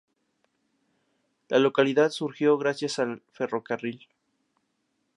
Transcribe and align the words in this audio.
La 1.49 1.59
localidad 1.59 2.09
surgió 2.09 2.57
gracias 2.57 2.97
al 2.97 3.21
ferrocarril. 3.33 4.07